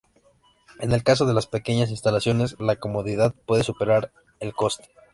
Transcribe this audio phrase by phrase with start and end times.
[0.79, 4.89] En el caso de las pequeñas instalaciones, la comodidad puede superar el coste.